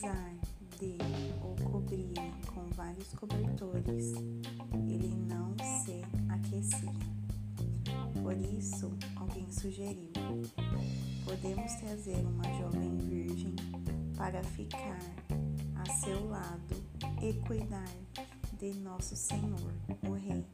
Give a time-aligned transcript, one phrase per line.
[0.00, 0.34] apesar
[0.78, 0.96] de
[1.42, 4.14] o cobrirem com vários cobertores,
[4.88, 6.92] ele não se aquecia.
[8.22, 10.10] Por isso, alguém sugeriu:
[11.24, 13.54] podemos trazer uma jovem virgem
[14.16, 15.00] para ficar
[15.76, 16.76] a seu lado
[17.22, 17.92] e cuidar
[18.58, 19.74] de nosso Senhor,
[20.08, 20.44] o Rei.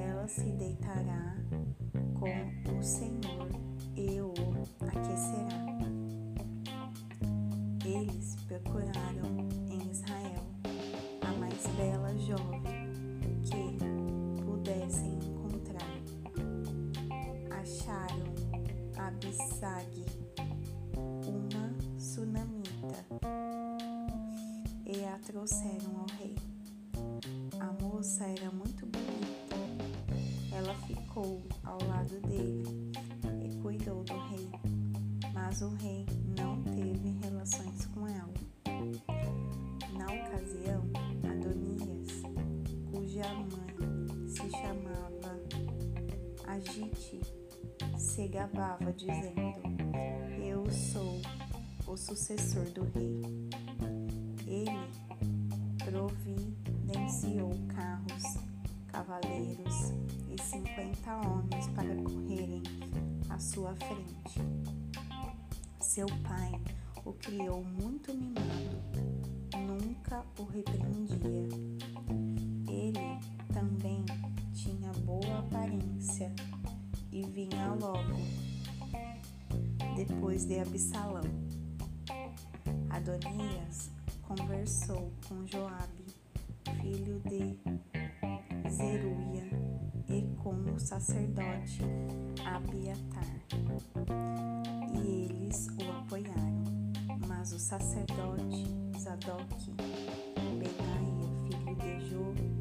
[0.00, 1.36] Ela se deitará
[2.14, 3.48] com o Senhor
[3.96, 4.32] e o
[4.80, 6.01] aquecerá.
[7.84, 10.46] Eles procuraram em Israel
[11.20, 12.62] a mais bela jovem
[13.42, 15.98] que pudessem encontrar.
[17.50, 18.32] Acharam
[18.96, 20.01] Abissag,
[47.96, 49.62] Se gabava dizendo:
[50.44, 51.20] Eu sou
[51.86, 53.22] o sucessor do rei.
[54.46, 54.88] Ele
[55.84, 58.22] providenciou carros,
[58.88, 59.92] cavaleiros
[60.30, 62.62] e cinquenta homens para correrem
[63.28, 64.40] à sua frente.
[65.80, 66.52] Seu pai
[67.04, 68.82] o criou muito mimado,
[69.56, 71.48] nunca o repreendia.
[72.68, 73.18] Ele
[73.52, 74.01] também
[77.32, 78.20] vinha logo
[79.96, 81.22] depois de Absalão.
[82.90, 86.04] Adonias conversou com Joabe,
[86.82, 87.58] filho de
[88.70, 89.48] Zeruia,
[90.10, 91.80] e com o sacerdote
[92.44, 93.46] Abiatar,
[94.94, 96.62] e eles o apoiaram.
[97.26, 98.66] Mas o sacerdote
[98.98, 99.70] Zadok,
[100.58, 102.51] Benaia, filho de Jo,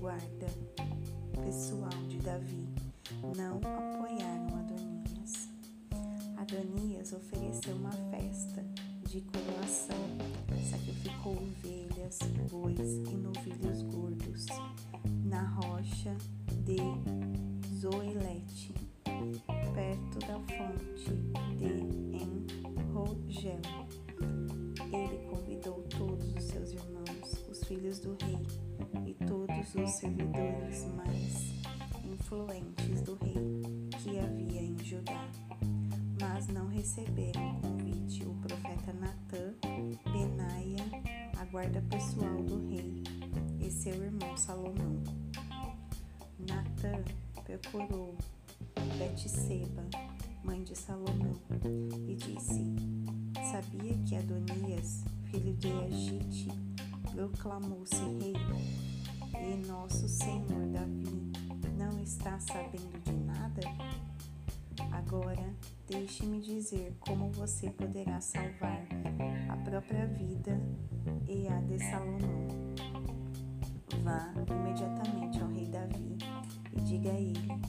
[0.00, 0.46] guarda
[1.44, 2.68] pessoal de Davi,
[3.36, 5.48] não apoiaram Adonias.
[6.36, 8.64] Adonias ofereceu uma festa
[9.08, 9.96] de coroação,
[10.70, 12.18] sacrificou ovelhas,
[12.50, 12.78] bois
[13.12, 13.16] e
[29.88, 31.54] os servidores mais
[32.04, 35.30] influentes do rei que havia em Judá.
[36.20, 39.54] Mas não receberam o convite o profeta Natã,
[40.12, 40.84] Benaia,
[41.38, 43.02] a guarda pessoal do rei,
[43.60, 45.02] e seu irmão Salomão.
[46.38, 47.02] Natã
[47.44, 48.14] procurou
[48.98, 49.84] Betseba,
[50.44, 51.40] mãe de Salomão,
[52.06, 52.62] e disse:
[53.50, 56.48] Sabia que Adonias, filho de Agite,
[57.14, 58.34] proclamou-se rei,
[59.40, 61.32] e nosso senhor Davi
[61.78, 63.60] não está sabendo de nada?
[64.92, 65.54] Agora,
[65.88, 68.86] deixe-me dizer como você poderá salvar
[69.48, 70.60] a própria vida
[71.28, 72.48] e a de Salomão.
[74.02, 76.18] Vá imediatamente ao rei Davi
[76.76, 77.60] e diga a ele: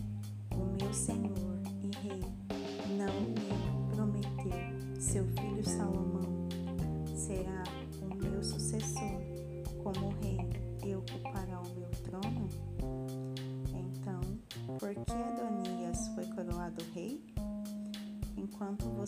[0.52, 2.22] O meu senhor e rei
[2.98, 5.39] não me prometeu, seu filho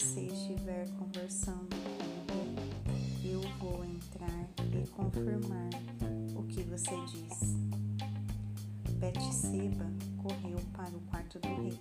[0.01, 5.69] você estiver conversando com rei, eu vou entrar e confirmar
[6.35, 7.55] o que você diz.
[8.95, 9.85] Betseba
[10.17, 11.79] correu para o quarto do rei.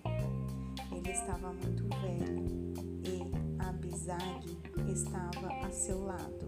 [0.92, 2.74] Ele estava muito velho
[3.06, 4.58] e Abisag
[4.92, 6.44] estava a seu lado,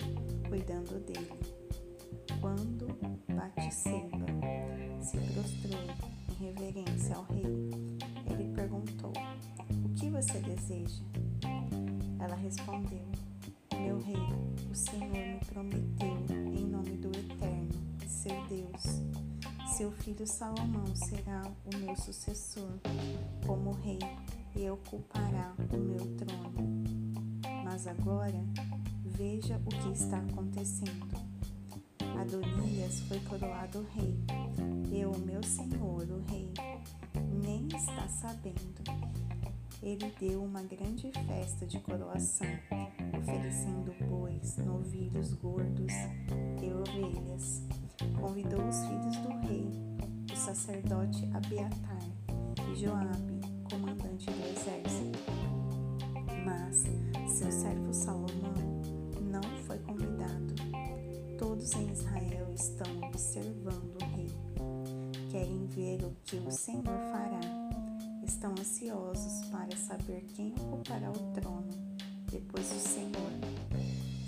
[0.50, 1.40] cuidando dele.
[2.38, 2.86] Quando
[3.34, 4.26] Batseba
[5.00, 5.80] se prostrou
[6.28, 7.70] em reverência ao rei,
[8.30, 9.12] ele perguntou:
[9.86, 11.21] O que você deseja?
[12.22, 13.04] Ela respondeu:
[13.76, 14.14] Meu rei,
[14.70, 16.16] o Senhor me prometeu,
[16.56, 17.68] em nome do Eterno,
[18.06, 19.02] seu Deus,
[19.76, 22.78] seu filho Salomão será o meu sucessor
[23.44, 23.98] como rei
[24.54, 26.84] e ocupará o meu trono.
[27.64, 28.40] Mas agora
[29.04, 31.20] veja o que está acontecendo.
[32.20, 34.16] Adonias foi coroado rei,
[34.92, 36.52] e o meu senhor, o rei,
[37.44, 39.21] nem está sabendo.
[39.82, 42.46] Ele deu uma grande festa de coroação,
[43.18, 45.92] oferecendo bois, novilhos gordos
[46.62, 47.62] e ovelhas.
[48.20, 49.68] Convidou os filhos do rei,
[50.32, 52.00] o sacerdote Abiatar
[52.70, 55.18] e Joabe, comandante do exército.
[56.44, 56.84] Mas
[57.36, 58.82] seu servo Salomão
[59.20, 60.54] não foi convidado.
[61.36, 64.30] Todos em Israel estão observando o rei.
[65.28, 67.41] Querem ver o que o Senhor fará.
[68.42, 71.70] Estão ansiosos para saber quem ocupará o trono
[72.28, 73.30] depois do Senhor.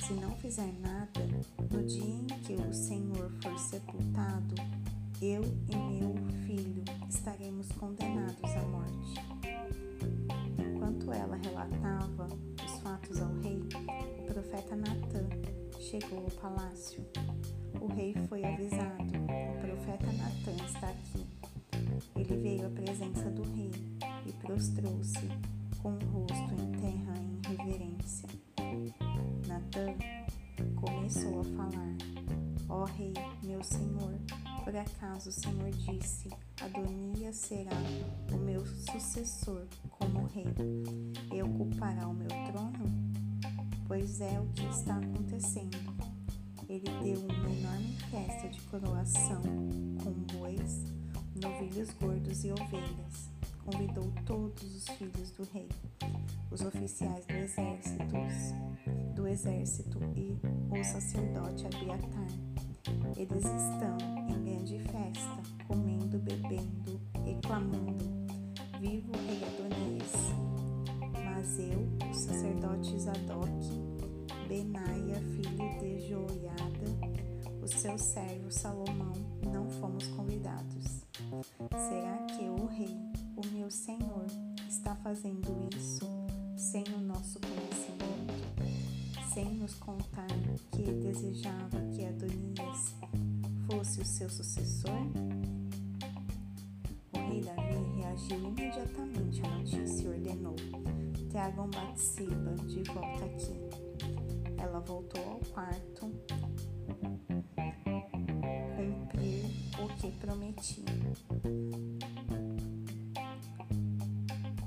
[0.07, 1.21] Se não fizer nada,
[1.69, 4.55] no dia em que o Senhor for sepultado,
[5.21, 6.15] eu e meu
[6.47, 9.15] filho estaremos condenados à morte.
[10.61, 12.29] Enquanto ela relatava
[12.65, 13.59] os fatos ao rei,
[14.21, 15.29] o profeta Natã
[15.81, 17.05] chegou ao palácio.
[17.81, 21.34] O rei foi avisado: o profeta Natã está aqui.
[22.27, 23.71] Ele veio à presença do rei
[24.25, 25.29] e prostrou-se
[25.83, 28.27] com o rosto em terra em reverência.
[29.47, 29.95] Natã
[30.75, 31.97] começou a falar:
[32.71, 33.13] Ó oh, rei,
[33.43, 34.19] meu senhor,
[34.65, 36.31] por acaso o Senhor disse:
[36.63, 37.77] Adonias será
[38.33, 40.47] o meu sucessor como rei
[41.31, 42.87] e ocupará o meu trono?
[43.87, 45.77] Pois é o que está acontecendo.
[46.71, 49.43] Ele deu uma enorme festa de coroação
[51.41, 53.31] novilhos gordos e ovelhas.
[53.65, 55.69] Convidou todos os filhos do rei,
[56.51, 58.05] os oficiais do exército,
[59.15, 60.39] do exército e
[60.79, 62.55] o sacerdote Abiatar
[63.17, 63.97] eles estão
[64.29, 68.05] em grande festa, comendo, bebendo e clamando:
[68.81, 70.13] Viva o rei Adonias!
[71.25, 73.49] Mas eu, o sacerdote Zadok,
[74.49, 79.13] Benaia, filho de Joiada, o seu servo Salomão,
[79.51, 80.84] não fomos convidados.
[81.71, 82.97] Será que o rei,
[83.37, 84.27] o meu senhor,
[84.69, 86.07] está fazendo isso
[86.57, 87.95] sem o nosso conhecimento?
[89.35, 90.29] sem nos contar
[90.71, 92.95] que desejava que Adonias
[93.67, 94.93] fosse o seu sucessor?
[97.13, 100.55] O rei Davi reagiu imediatamente à notícia e ordenou:
[101.33, 104.57] Tragam Batseba de volta aqui.
[104.57, 106.13] Ela voltou ao quarto,
[110.05, 110.85] que prometia.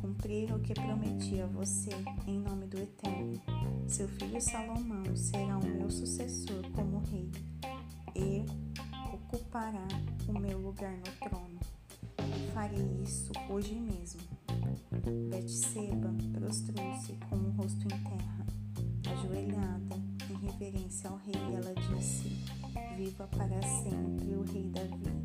[0.01, 1.91] Cumprir o que prometi a você
[2.25, 3.39] em nome do Eterno
[3.87, 7.31] seu filho Salomão será o meu sucessor como rei
[8.15, 8.45] e
[9.13, 9.87] ocupará
[10.27, 11.59] o meu lugar no trono.
[12.53, 14.21] Farei isso hoje mesmo.
[15.29, 18.45] Betseba prostrou-se com o rosto em terra,
[19.11, 19.95] ajoelhada
[20.29, 22.29] em reverência ao rei, ela disse:
[22.97, 25.16] Viva para sempre o rei Davi,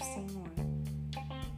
[0.00, 0.50] o senhor.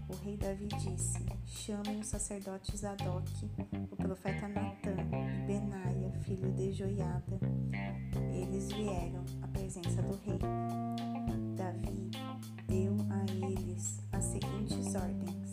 [0.08, 3.50] O rei Davi disse: Chamem o sacerdote Zadok,
[3.90, 7.40] o profeta Natã e Benaia, filho de Joiada.
[8.32, 10.38] Eles vieram à presença do rei.
[11.56, 12.10] Davi
[12.66, 15.52] deu a eles as seguintes ordens: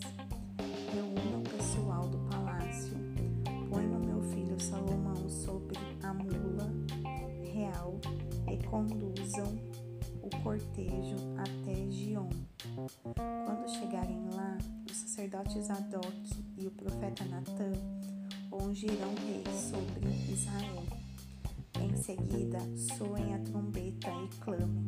[0.94, 2.98] Reúnam o pessoal do palácio,
[3.70, 6.72] ponham meu filho Salomão sobre a mula
[7.52, 8.00] real
[8.48, 9.58] e conduzam
[10.22, 11.14] o cortejo
[15.15, 17.71] sacerdote Zadok e o profeta Natã
[18.51, 20.84] ungirão rei sobre Israel.
[21.79, 22.60] Em seguida,
[22.98, 24.86] soem a trombeta e clamem: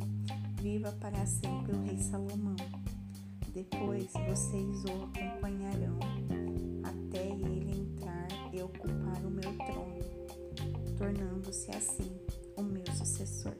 [0.61, 2.57] Viva para sempre o rei Salomão.
[3.53, 5.97] Depois vocês o acompanharão
[6.83, 12.11] até ele entrar e ocupar o meu trono, tornando-se assim
[12.57, 13.55] o meu sucessor.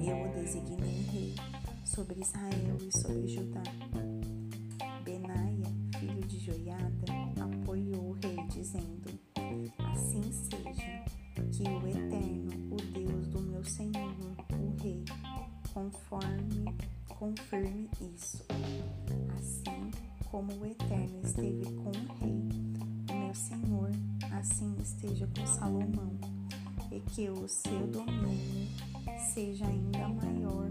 [0.00, 1.34] Eu o designei rei
[1.84, 4.13] sobre Israel e sobre Judá.
[5.04, 5.66] Benaia,
[5.98, 7.04] filho de Joiada,
[7.38, 9.20] apoiou o rei, dizendo:
[9.92, 11.04] Assim seja,
[11.52, 14.14] que o Eterno, o Deus do meu Senhor,
[14.52, 15.04] o Rei,
[15.74, 16.74] conforme
[17.18, 18.46] confirme isso.
[19.38, 19.90] Assim
[20.30, 22.48] como o Eterno esteve com o Rei,
[23.10, 23.90] o meu Senhor,
[24.32, 26.18] assim esteja com Salomão,
[26.90, 28.68] e que o seu domínio
[29.34, 30.70] seja ainda maior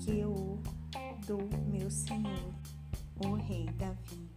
[0.00, 0.58] que o
[1.26, 1.38] do
[1.70, 2.54] meu Senhor,
[3.24, 4.28] o rei Davi.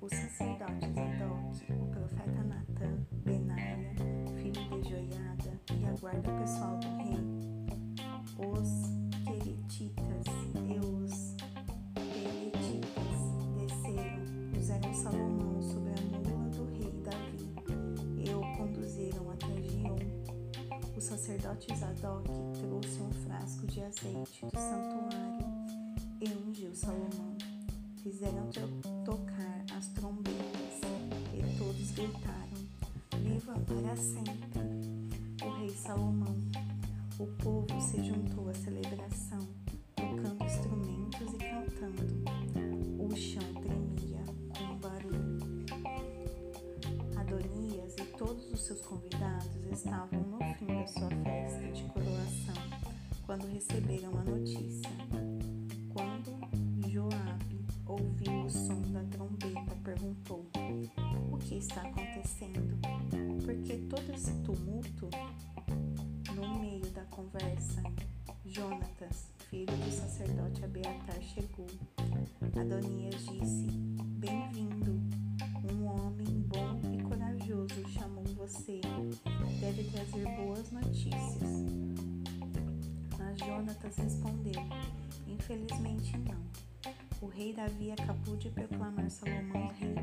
[0.00, 3.94] O sacerdote Zadok, o profeta Natã, Benaia,
[4.36, 7.18] filho de Joiada, e a guarda pessoal do rei,
[8.38, 8.70] os
[9.24, 11.36] queretitas e os
[11.94, 13.18] peletitas
[13.54, 17.52] desceram, puseram Salomão sobre a mula do rei Davi
[18.16, 19.98] e o conduziram até Gion.
[20.96, 25.47] O sacerdote Zadok trouxe um frasco de azeite do santuário
[26.20, 27.36] e ungiu Salomão.
[28.02, 28.50] Fizeram
[29.04, 30.80] tocar as trombetas
[31.34, 32.58] e todos gritaram:
[33.22, 35.44] Viva para sempre!
[35.44, 36.36] O rei Salomão.
[37.18, 39.46] O povo se juntou à celebração,
[39.96, 42.24] tocando instrumentos e cantando.
[42.98, 44.22] O chão tremia
[44.56, 45.38] com o barulho.
[47.16, 52.54] Adonias e todos os seus convidados estavam no fim da sua festa de coroação
[53.26, 55.07] quando receberam a notícia.
[64.78, 65.10] Tumulto?
[66.34, 67.82] No meio da conversa,
[68.44, 71.66] Jonatas, filho do sacerdote Abiatar, chegou.
[72.58, 73.66] Adonias disse:
[74.18, 74.98] Bem-vindo.
[75.70, 78.80] Um homem bom e corajoso chamou você.
[79.60, 81.64] Deve trazer boas notícias.
[83.18, 84.62] Mas Jonatas respondeu:
[85.26, 86.38] Infelizmente não.
[87.20, 89.94] O rei Davi acabou de proclamar Salomão rei,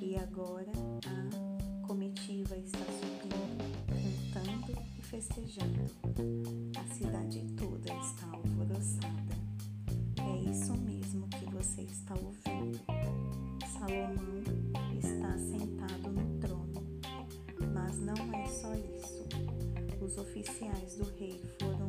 [0.00, 0.72] E agora
[1.06, 5.84] a comitiva está subindo, cantando e festejando.
[6.76, 9.36] A cidade toda está alvoroçada.
[10.18, 12.80] É isso mesmo que você está ouvindo.
[13.72, 14.42] Salomão
[14.98, 16.82] está sentado no trono.
[17.72, 19.22] Mas não é só isso.
[20.00, 21.81] Os oficiais do rei foram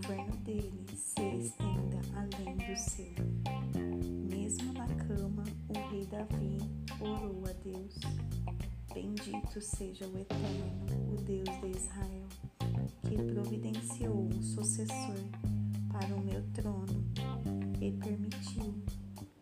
[0.00, 3.14] governo dele se estenda além do seu.
[4.28, 6.58] Mesmo na cama, o rei Davi
[7.00, 7.94] orou a Deus.
[8.92, 12.28] Bendito seja o Eterno, o Deus de Israel,
[13.08, 15.16] que providenciou um sucessor
[15.90, 17.02] para o meu trono
[17.80, 18.74] e permitiu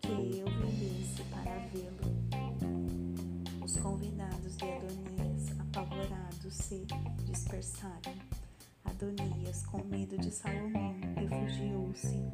[0.02, 2.14] que eu vivesse para vê-lo.
[3.64, 6.87] Os convidados de Adonias, apavorados, se
[7.25, 8.43] dispersaram.
[8.94, 12.30] Adonias, com medo de Salomão, refugiou-se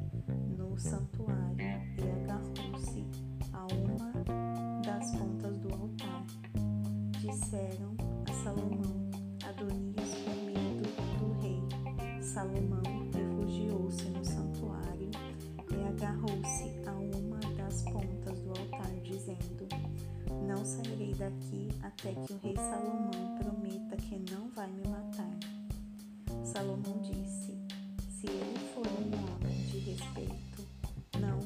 [0.55, 1.57] no santuário
[1.97, 3.03] e agarrou-se
[3.51, 4.13] a uma
[4.83, 6.23] das pontas do altar.
[7.19, 7.97] Disseram
[8.29, 9.09] a Salomão,
[9.43, 10.87] Adonias, com medo
[11.17, 12.21] do rei.
[12.21, 15.09] Salomão refugiou-se no santuário
[15.71, 19.67] e agarrou-se a uma das pontas do altar, dizendo:
[20.47, 25.10] Não sairei daqui até que o rei Salomão prometa que não vai me matar.
[26.51, 27.57] Salomão disse:
[28.09, 30.67] Se ele for um homem de respeito,
[31.21, 31.39] não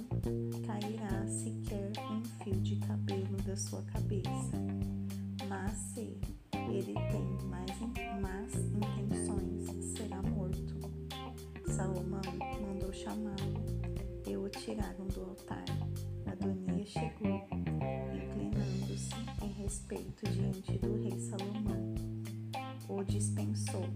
[0.65, 4.57] cairá sequer um fio de cabelo da sua cabeça.
[5.47, 6.17] Mas se
[6.71, 7.79] ele tem mais,
[8.19, 10.73] más intenções, será morto.
[11.67, 12.21] Salomão
[12.59, 13.63] mandou chamá-lo
[14.27, 15.65] e o tiraram do altar.
[16.25, 17.47] Adonias chegou,
[18.11, 21.93] inclinando-se em respeito diante do rei Salomão.
[22.89, 23.87] O dispensou.